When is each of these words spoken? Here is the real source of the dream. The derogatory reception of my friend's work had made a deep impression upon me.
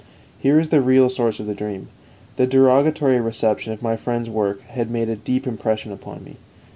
Here 0.39 0.59
is 0.59 0.69
the 0.69 0.81
real 0.81 1.09
source 1.09 1.39
of 1.39 1.45
the 1.45 1.53
dream. 1.53 1.89
The 2.37 2.47
derogatory 2.47 3.19
reception 3.21 3.71
of 3.71 3.83
my 3.83 3.95
friend's 3.95 4.31
work 4.31 4.61
had 4.61 4.89
made 4.89 5.09
a 5.09 5.15
deep 5.15 5.45
impression 5.45 5.91
upon 5.91 6.23
me. 6.23 6.37